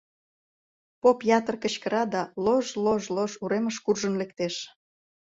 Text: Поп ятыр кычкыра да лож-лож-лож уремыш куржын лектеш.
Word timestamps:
Поп 1.01 1.19
ятыр 1.37 1.55
кычкыра 1.63 2.03
да 2.13 2.21
лож-лож-лож 2.43 3.31
уремыш 3.43 3.77
куржын 3.85 4.13
лектеш. 4.21 4.55